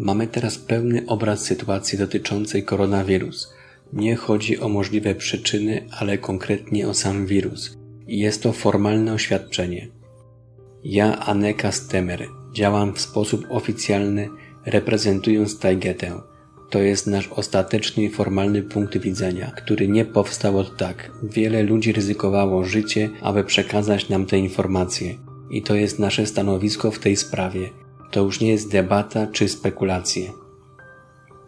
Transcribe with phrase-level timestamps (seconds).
[0.00, 3.54] Mamy teraz pełny obraz sytuacji dotyczącej koronawirus.
[3.92, 7.76] Nie chodzi o możliwe przyczyny, ale konkretnie o sam wirus.
[8.06, 9.88] Jest to formalne oświadczenie.
[10.84, 14.28] Ja, Aneka Stemer, działam w sposób oficjalny,
[14.66, 16.20] reprezentując Tajgetę.
[16.70, 21.10] To jest nasz ostateczny i formalny punkt widzenia, który nie powstał od tak.
[21.22, 25.14] Wiele ludzi ryzykowało życie, aby przekazać nam te informacje.
[25.50, 27.70] I to jest nasze stanowisko w tej sprawie.
[28.10, 30.32] To już nie jest debata czy spekulacje.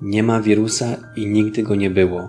[0.02, 2.28] Nie ma wirusa i nigdy go nie było.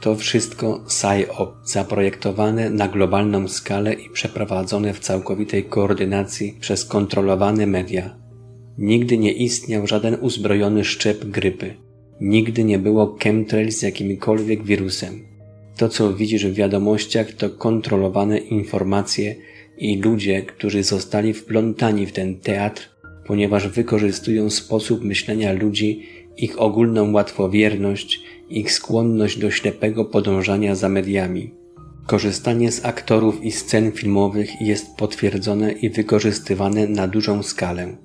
[0.00, 8.16] To wszystko PSYOP, zaprojektowane na globalną skalę i przeprowadzone w całkowitej koordynacji przez kontrolowane media.
[8.78, 11.74] Nigdy nie istniał żaden uzbrojony szczep grypy.
[12.20, 15.24] Nigdy nie było chemtrail z jakimkolwiek wirusem.
[15.76, 19.34] To, co widzisz w wiadomościach, to kontrolowane informacje
[19.78, 22.91] i ludzie, którzy zostali wplątani w ten teatr,
[23.26, 26.02] ponieważ wykorzystują sposób myślenia ludzi,
[26.36, 28.20] ich ogólną łatwowierność,
[28.50, 31.50] ich skłonność do ślepego podążania za mediami.
[32.06, 37.96] Korzystanie z aktorów i scen filmowych jest potwierdzone i wykorzystywane na dużą skalę.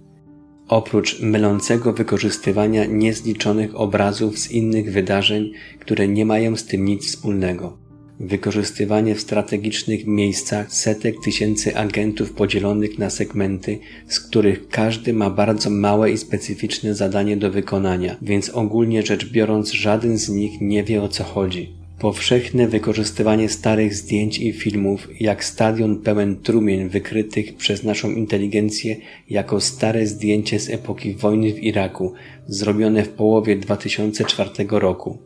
[0.67, 7.86] Oprócz mylącego wykorzystywania niezliczonych obrazów z innych wydarzeń, które nie mają z tym nic wspólnego.
[8.19, 15.69] Wykorzystywanie w strategicznych miejscach setek tysięcy agentów podzielonych na segmenty, z których każdy ma bardzo
[15.69, 21.03] małe i specyficzne zadanie do wykonania, więc ogólnie rzecz biorąc żaden z nich nie wie
[21.03, 21.77] o co chodzi.
[21.99, 28.95] Powszechne wykorzystywanie starych zdjęć i filmów, jak stadion pełen trumien wykrytych przez naszą inteligencję
[29.29, 32.13] jako stare zdjęcie z epoki wojny w Iraku,
[32.47, 35.17] zrobione w połowie 2004 roku.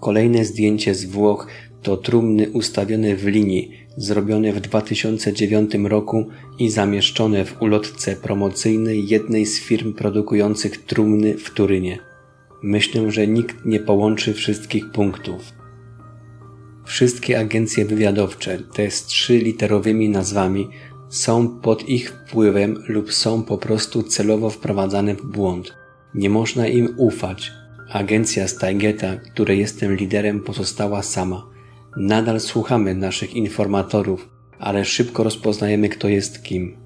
[0.00, 1.46] Kolejne zdjęcie z Włoch
[1.82, 6.26] to trumny ustawione w linii, zrobione w 2009 roku
[6.58, 11.98] i zamieszczone w ulotce promocyjnej jednej z firm produkujących trumny w Turynie.
[12.62, 15.52] Myślę, że nikt nie połączy wszystkich punktów.
[16.84, 20.68] Wszystkie agencje wywiadowcze, te z trzyliterowymi nazwami,
[21.08, 25.74] są pod ich wpływem lub są po prostu celowo wprowadzane w błąd.
[26.14, 27.52] Nie można im ufać.
[27.88, 31.46] Agencja Steigeta, której jestem liderem, pozostała sama.
[31.96, 36.76] Nadal słuchamy naszych informatorów, ale szybko rozpoznajemy, kto jest kim.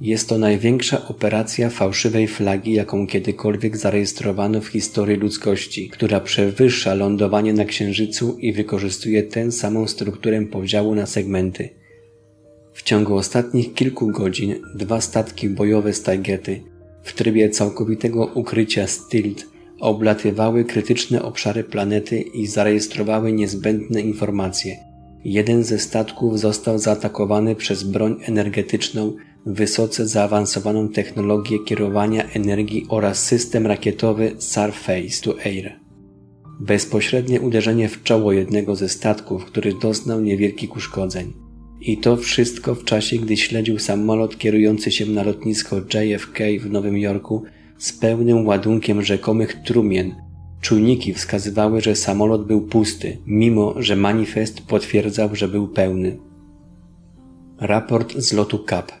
[0.00, 7.52] Jest to największa operacja fałszywej flagi, jaką kiedykolwiek zarejestrowano w historii ludzkości, która przewyższa lądowanie
[7.52, 11.68] na Księżycu i wykorzystuje tę samą strukturę podziału na segmenty.
[12.72, 16.04] W ciągu ostatnich kilku godzin dwa statki bojowe z
[17.02, 24.76] w trybie całkowitego ukrycia STILT oblatywały krytyczne obszary planety i zarejestrowały niezbędne informacje.
[25.24, 29.12] Jeden ze statków został zaatakowany przez broń energetyczną
[29.46, 35.72] wysoce zaawansowaną technologię kierowania energii oraz system rakietowy Surface to Air.
[36.60, 41.32] Bezpośrednie uderzenie w czoło jednego ze statków, który doznał niewielkich uszkodzeń.
[41.80, 46.98] I to wszystko w czasie, gdy śledził samolot kierujący się na lotnisko JFK w Nowym
[46.98, 47.44] Jorku
[47.78, 50.14] z pełnym ładunkiem rzekomych trumien.
[50.60, 56.18] Czujniki wskazywały, że samolot był pusty, mimo że manifest potwierdzał, że był pełny.
[57.60, 58.92] Raport z lotu KAP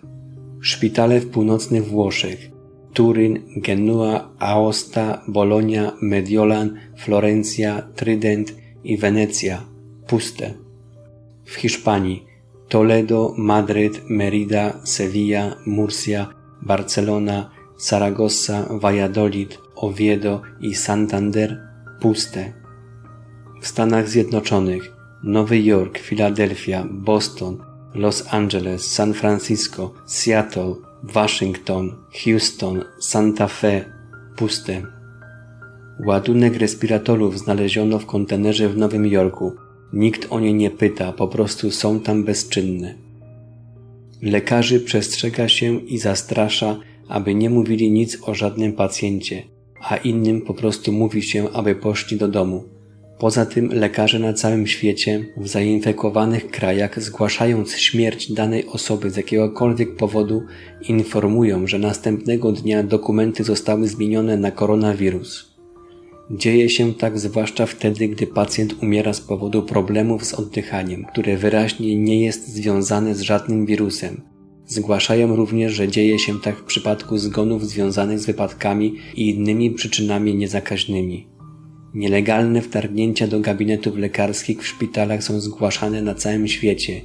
[0.60, 2.50] Szpitale w północnych Włoszech
[2.92, 8.54] Turyn, Genua, Aosta, Bologna, Mediolan, Florencja, Trident
[8.84, 9.64] i Wenecja
[10.06, 10.54] puste.
[11.44, 12.24] W Hiszpanii
[12.68, 16.26] Toledo, Madryt, Merida, Sevilla, Murcia,
[16.62, 21.60] Barcelona, Saragossa, Valladolid, Oviedo i Santander
[22.00, 22.52] puste.
[23.62, 27.58] W Stanach Zjednoczonych Nowy Jork, Filadelfia, Boston,
[27.94, 33.84] Los Angeles, San Francisco, Seattle, Waszyngton, Houston, Santa Fe
[34.36, 34.82] puste.
[36.06, 39.52] Ładunek respiratorów znaleziono w kontenerze w Nowym Jorku.
[39.92, 42.94] Nikt o nie nie pyta, po prostu są tam bezczynne.
[44.22, 46.76] Lekarzy przestrzega się i zastrasza,
[47.08, 49.42] aby nie mówili nic o żadnym pacjencie,
[49.80, 52.64] a innym po prostu mówi się, aby poszli do domu.
[53.18, 59.96] Poza tym lekarze na całym świecie w zainfekowanych krajach zgłaszając śmierć danej osoby z jakiegokolwiek
[59.96, 60.42] powodu
[60.88, 65.56] informują, że następnego dnia dokumenty zostały zmienione na koronawirus.
[66.30, 71.96] Dzieje się tak zwłaszcza wtedy, gdy pacjent umiera z powodu problemów z oddychaniem, które wyraźnie
[71.96, 74.35] nie jest związane z żadnym wirusem.
[74.66, 80.34] Zgłaszają również, że dzieje się tak w przypadku zgonów związanych z wypadkami i innymi przyczynami
[80.34, 81.26] niezakaźnymi.
[81.94, 87.00] Nielegalne wtargnięcia do gabinetów lekarskich w szpitalach są zgłaszane na całym świecie.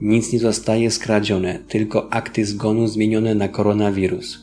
[0.00, 4.38] Nic nie zostaje skradzione, tylko akty zgonu zmienione na koronawirus.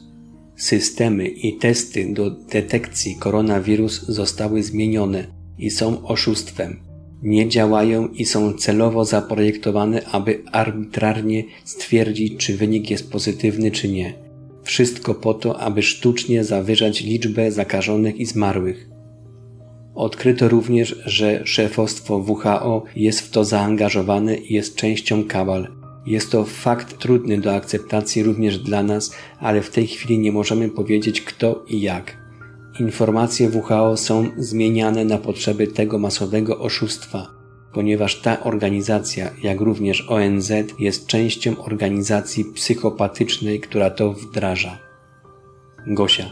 [0.56, 5.28] Systemy i testy do detekcji koronawirus zostały zmienione
[5.58, 6.89] i są oszustwem.
[7.24, 14.14] Nie działają i są celowo zaprojektowane, aby arbitralnie stwierdzić, czy wynik jest pozytywny, czy nie.
[14.64, 18.90] Wszystko po to, aby sztucznie zawyżać liczbę zakażonych i zmarłych.
[19.96, 25.68] Odkryto również, że szefostwo WHO jest w to zaangażowane i jest częścią kabal.
[26.06, 30.70] Jest to fakt trudny do akceptacji również dla nas, ale w tej chwili nie możemy
[30.70, 32.29] powiedzieć kto i jak.
[32.80, 37.28] Informacje WHO są zmieniane na potrzeby tego masowego oszustwa,
[37.74, 44.78] ponieważ ta organizacja, jak również ONZ, jest częścią organizacji psychopatycznej, która to wdraża.
[45.88, 46.32] Gosia,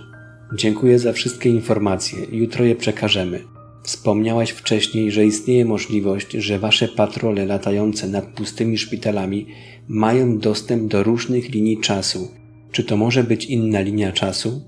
[0.56, 3.44] dziękuję za wszystkie informacje, jutro je przekażemy.
[3.84, 9.48] Wspomniałaś wcześniej, że istnieje możliwość, że wasze patrole latające nad pustymi szpitalami
[9.88, 12.32] mają dostęp do różnych linii czasu.
[12.72, 14.62] Czy to może być inna linia czasu?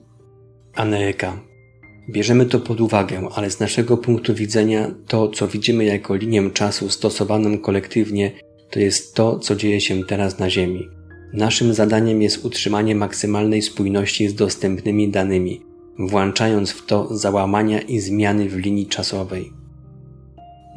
[0.75, 1.48] Aneeka.
[2.09, 6.89] Bierzemy to pod uwagę, ale z naszego punktu widzenia to, co widzimy jako linię czasu
[6.89, 8.31] stosowaną kolektywnie,
[8.69, 10.87] to jest to, co dzieje się teraz na Ziemi.
[11.33, 15.61] Naszym zadaniem jest utrzymanie maksymalnej spójności z dostępnymi danymi,
[15.99, 19.51] włączając w to załamania i zmiany w linii czasowej.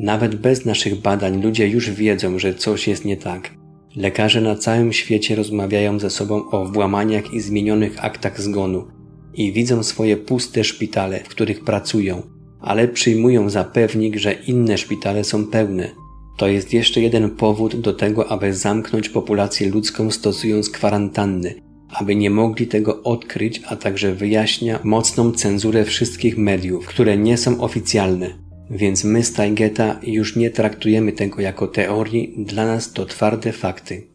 [0.01, 3.51] Nawet bez naszych badań ludzie już wiedzą, że coś jest nie tak.
[3.97, 9.02] Lekarze na całym świecie rozmawiają ze sobą o włamaniach i zmienionych aktach zgonu
[9.35, 12.23] i widzą swoje puste szpitale, w których pracują,
[12.61, 15.89] ale przyjmują za pewnik, że inne szpitale są pełne.
[16.37, 21.55] To jest jeszcze jeden powód do tego, aby zamknąć populację ludzką stosując kwarantanny,
[21.89, 27.61] aby nie mogli tego odkryć, a także wyjaśnia mocną cenzurę wszystkich mediów, które nie są
[27.61, 28.31] oficjalne.
[28.71, 34.07] Więc my z Taigeta już nie traktujemy tego jako teorii, dla nas to twarde fakty.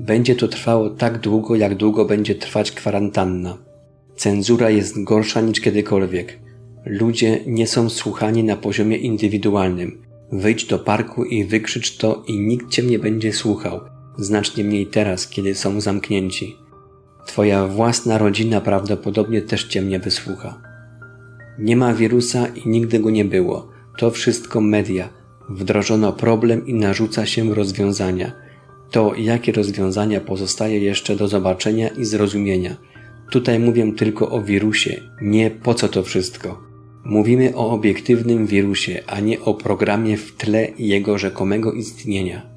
[0.00, 3.65] Będzie to trwało tak długo, jak długo będzie trwać kwarantanna.
[4.16, 6.38] Cenzura jest gorsza niż kiedykolwiek.
[6.86, 10.02] Ludzie nie są słuchani na poziomie indywidualnym.
[10.32, 13.80] Wyjdź do parku i wykrzycz to i nikt cię nie będzie słuchał
[14.18, 16.56] znacznie mniej teraz, kiedy są zamknięci.
[17.26, 20.60] Twoja własna rodzina prawdopodobnie też cię nie wysłucha.
[21.58, 23.68] Nie ma wirusa i nigdy go nie było.
[23.98, 25.08] To wszystko media.
[25.48, 28.32] Wdrożono problem i narzuca się rozwiązania.
[28.90, 32.76] To, jakie rozwiązania pozostaje jeszcze do zobaczenia i zrozumienia.
[33.30, 36.66] Tutaj mówię tylko o wirusie, nie po co to wszystko.
[37.04, 42.56] Mówimy o obiektywnym wirusie, a nie o programie w tle jego rzekomego istnienia.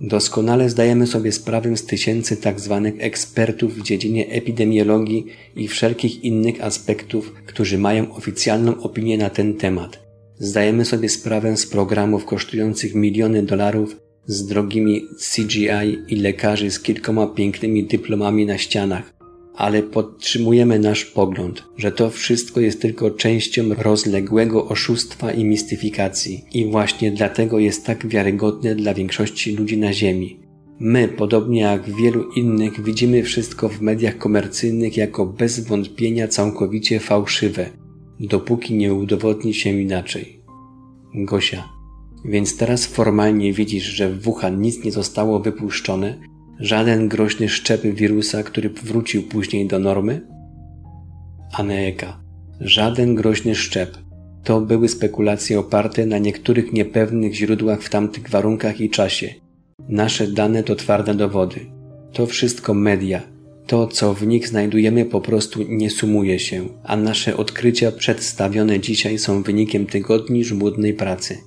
[0.00, 2.82] Doskonale zdajemy sobie sprawę z tysięcy tzw.
[2.84, 9.54] Tak ekspertów w dziedzinie epidemiologii i wszelkich innych aspektów, którzy mają oficjalną opinię na ten
[9.54, 10.02] temat.
[10.38, 13.96] Zdajemy sobie sprawę z programów kosztujących miliony dolarów,
[14.26, 15.02] z drogimi
[15.34, 19.12] CGI i lekarzy z kilkoma pięknymi dyplomami na ścianach,
[19.54, 26.66] ale podtrzymujemy nasz pogląd, że to wszystko jest tylko częścią rozległego oszustwa i mistyfikacji i
[26.66, 30.40] właśnie dlatego jest tak wiarygodne dla większości ludzi na Ziemi.
[30.80, 37.70] My, podobnie jak wielu innych, widzimy wszystko w mediach komercyjnych jako bez wątpienia całkowicie fałszywe,
[38.20, 40.42] dopóki nie udowodni się inaczej.
[41.14, 41.68] Gosia.
[42.24, 46.18] Więc teraz formalnie widzisz, że w Wuhan nic nie zostało wypuszczone,
[46.62, 50.20] Żaden groźny szczep wirusa, który wrócił później do normy?
[51.52, 52.20] Aneeka.
[52.60, 53.98] Żaden groźny szczep.
[54.44, 59.34] To były spekulacje oparte na niektórych niepewnych źródłach w tamtych warunkach i czasie.
[59.88, 61.60] Nasze dane to twarde dowody.
[62.12, 63.22] To wszystko media.
[63.66, 69.18] To, co w nich znajdujemy, po prostu nie sumuje się, a nasze odkrycia przedstawione dzisiaj
[69.18, 71.38] są wynikiem tygodni żmudnej pracy.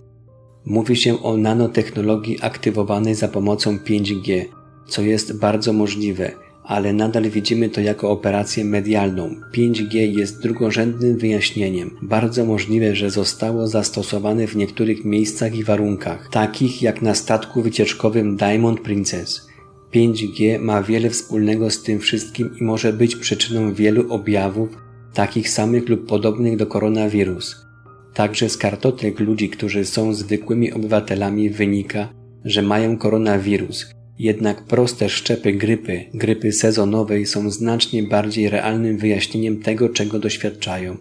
[0.66, 4.46] Mówi się o nanotechnologii aktywowanej za pomocą 5G,
[4.88, 6.32] co jest bardzo możliwe,
[6.64, 9.36] ale nadal widzimy to jako operację medialną.
[9.54, 11.92] 5G jest drugorzędnym wyjaśnieniem.
[12.02, 18.38] Bardzo możliwe, że zostało zastosowane w niektórych miejscach i warunkach, takich jak na statku wycieczkowym
[18.38, 19.48] Diamond Princess.
[19.94, 24.70] 5G ma wiele wspólnego z tym wszystkim i może być przyczyną wielu objawów,
[25.14, 27.66] takich samych lub podobnych do koronawirus.
[28.14, 32.10] Także z kartotek ludzi, którzy są zwykłymi obywatelami wynika,
[32.46, 39.90] że mają koronawirus, jednak proste szczepy grypy, grypy sezonowej są znacznie bardziej realnym wyjaśnieniem tego,
[39.90, 40.98] czego doświadczają.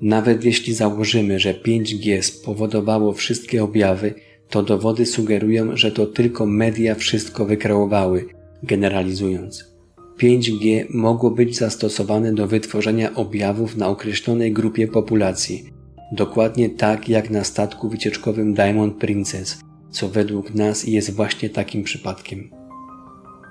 [0.00, 4.14] Nawet jeśli założymy, że 5G spowodowało wszystkie objawy,
[4.50, 8.24] to dowody sugerują, że to tylko media wszystko wykreowały,
[8.62, 9.74] generalizując.
[10.20, 15.64] 5G mogło być zastosowane do wytworzenia objawów na określonej grupie populacji,
[16.12, 19.58] dokładnie tak jak na statku wycieczkowym Diamond Princess,
[19.94, 22.50] co według nas jest właśnie takim przypadkiem.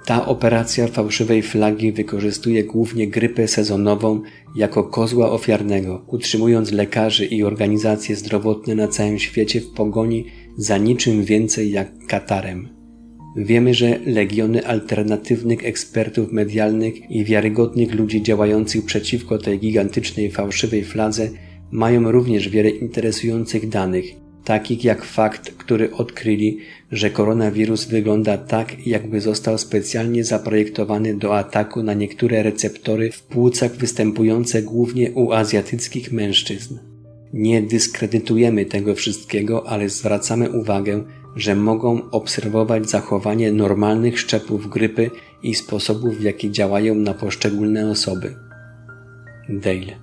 [0.05, 4.21] Ta operacja fałszywej flagi wykorzystuje głównie grypę sezonową
[4.55, 10.25] jako kozła ofiarnego, utrzymując lekarzy i organizacje zdrowotne na całym świecie w pogoni
[10.57, 12.69] za niczym więcej jak Katarem.
[13.37, 21.29] Wiemy, że legiony alternatywnych ekspertów medialnych i wiarygodnych ludzi działających przeciwko tej gigantycznej fałszywej fladze
[21.71, 24.05] mają również wiele interesujących danych,
[24.43, 26.59] takich jak fakt, który odkryli,
[26.91, 33.71] że koronawirus wygląda tak, jakby został specjalnie zaprojektowany do ataku na niektóre receptory w płucach
[33.71, 36.79] występujące głównie u azjatyckich mężczyzn.
[37.33, 41.03] Nie dyskredytujemy tego wszystkiego, ale zwracamy uwagę,
[41.35, 45.11] że mogą obserwować zachowanie normalnych szczepów grypy
[45.43, 48.35] i sposobów, w jaki działają na poszczególne osoby.
[49.49, 49.99] Dale.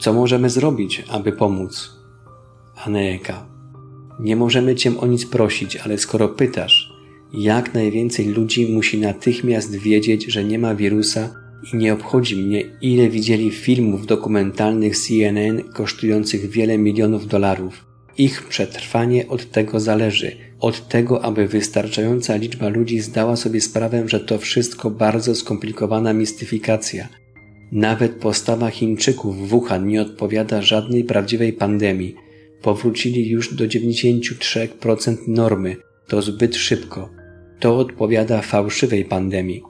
[0.00, 1.90] Co możemy zrobić, aby pomóc?
[2.84, 3.51] Aneeka.
[4.20, 6.92] Nie możemy Cię o nic prosić, ale skoro pytasz,
[7.32, 11.34] jak najwięcej ludzi musi natychmiast wiedzieć, że nie ma wirusa
[11.72, 17.84] i nie obchodzi mnie, ile widzieli filmów dokumentalnych CNN kosztujących wiele milionów dolarów.
[18.18, 24.20] Ich przetrwanie od tego zależy, od tego, aby wystarczająca liczba ludzi zdała sobie sprawę, że
[24.20, 27.08] to wszystko bardzo skomplikowana mistyfikacja.
[27.72, 32.14] Nawet postawa Chińczyków w Wuhan nie odpowiada żadnej prawdziwej pandemii.
[32.62, 35.76] Powrócili już do 93% normy.
[36.08, 37.08] To zbyt szybko.
[37.60, 39.62] To odpowiada fałszywej pandemii.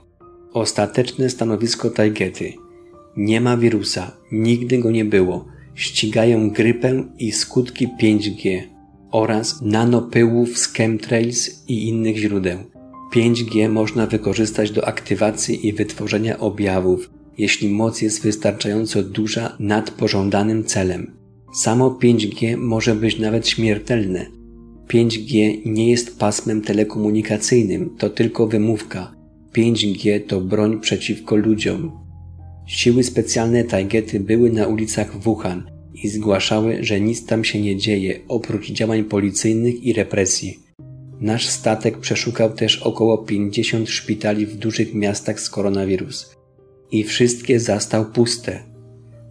[0.52, 2.52] Ostateczne stanowisko Tajgety.
[3.16, 5.46] Nie ma wirusa, nigdy go nie było.
[5.74, 8.62] Ścigają grypę i skutki 5G
[9.10, 12.58] oraz nanopyłów z chemtrails i innych źródeł.
[13.14, 20.64] 5G można wykorzystać do aktywacji i wytworzenia objawów, jeśli moc jest wystarczająco duża nad pożądanym
[20.64, 21.21] celem.
[21.52, 24.26] Samo 5G może być nawet śmiertelne.
[24.88, 29.14] 5G nie jest pasmem telekomunikacyjnym, to tylko wymówka.
[29.56, 31.92] 5G to broń przeciwko ludziom.
[32.66, 35.70] Siły specjalne Tajgety były na ulicach Wuhan
[36.02, 40.58] i zgłaszały, że nic tam się nie dzieje oprócz działań policyjnych i represji.
[41.20, 46.36] Nasz statek przeszukał też około 50 szpitali w dużych miastach z koronawirus
[46.90, 48.71] i wszystkie zastał puste.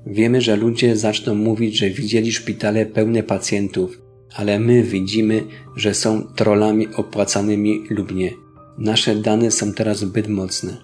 [0.06, 4.02] Wiemy, że ludzie zaczną mówić, że widzieli szpitale pełne pacjentów,
[4.36, 5.44] ale my widzimy,
[5.76, 8.32] że są trollami opłacanymi lub nie.
[8.78, 10.78] Nasze dane są teraz zbyt mocne.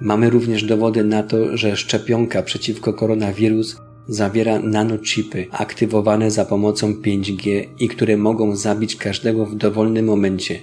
[0.00, 3.76] Mamy również dowody na to, że szczepionka przeciwko koronawirus
[4.08, 10.60] zawiera nanochipy aktywowane za pomocą 5G i które mogą zabić każdego w dowolnym momencie.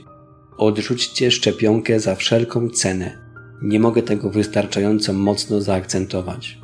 [0.57, 3.17] Odrzućcie szczepionkę za wszelką cenę.
[3.62, 6.58] Nie mogę tego wystarczająco mocno zaakcentować.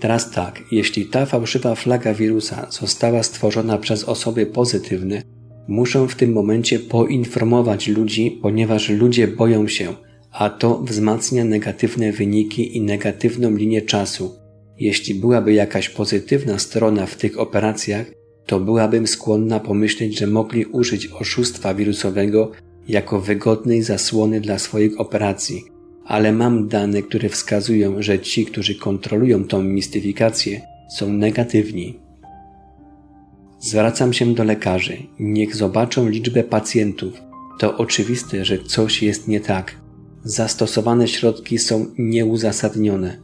[0.00, 5.22] Teraz tak, jeśli ta fałszywa flaga wirusa została stworzona przez osoby pozytywne,
[5.68, 9.94] muszą w tym momencie poinformować ludzi, ponieważ ludzie boją się,
[10.32, 14.36] a to wzmacnia negatywne wyniki i negatywną linię czasu.
[14.78, 18.06] Jeśli byłaby jakaś pozytywna strona w tych operacjach,
[18.46, 22.50] to byłabym skłonna pomyśleć, że mogli użyć oszustwa wirusowego
[22.88, 25.64] jako wygodnej zasłony dla swoich operacji,
[26.06, 30.60] ale mam dane, które wskazują, że ci, którzy kontrolują tą mistyfikację,
[30.98, 31.98] są negatywni.
[33.60, 34.96] Zwracam się do lekarzy.
[35.20, 37.14] Niech zobaczą liczbę pacjentów.
[37.58, 39.80] To oczywiste, że coś jest nie tak.
[40.24, 43.16] Zastosowane środki są nieuzasadnione.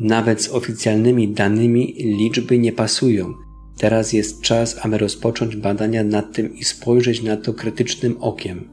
[0.00, 3.34] Nawet z oficjalnymi danymi liczby nie pasują.
[3.78, 8.68] Teraz jest czas, aby rozpocząć badania nad tym i spojrzeć na to krytycznym okiem.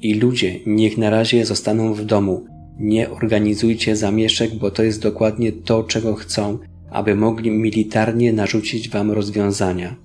[0.00, 2.55] I ludzie niech na razie zostaną w domu.
[2.80, 6.58] Nie organizujcie zamieszek, bo to jest dokładnie to, czego chcą,
[6.90, 9.96] aby mogli militarnie narzucić wam rozwiązania.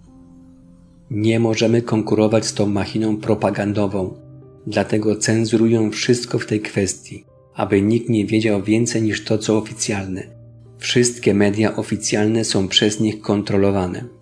[1.11, 4.13] Nie możemy konkurować z tą machiną propagandową,
[4.67, 10.23] dlatego cenzurują wszystko w tej kwestii, aby nikt nie wiedział więcej niż to, co oficjalne.
[10.77, 14.20] Wszystkie media oficjalne są przez nich kontrolowane.